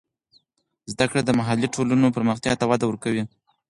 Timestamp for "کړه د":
1.09-1.29